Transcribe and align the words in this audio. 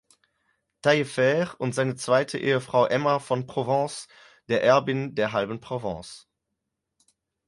Taillefer 0.81 1.53
und 1.59 1.75
seiner 1.75 1.95
zweiten 1.95 2.37
Ehefrau 2.37 2.87
Emma 2.87 3.19
von 3.19 3.45
Provence, 3.45 4.07
der 4.49 4.63
Erbin 4.63 5.13
der 5.13 5.31
halben 5.31 5.61
Provence. 5.61 6.27